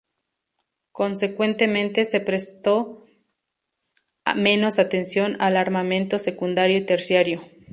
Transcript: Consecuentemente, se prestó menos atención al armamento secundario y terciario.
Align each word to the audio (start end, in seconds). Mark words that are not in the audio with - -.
Consecuentemente, 0.91 2.05
se 2.05 2.21
prestó 2.21 3.05
menos 4.35 4.79
atención 4.79 5.37
al 5.39 5.57
armamento 5.57 6.17
secundario 6.17 6.75
y 6.77 6.81
terciario. 6.87 7.43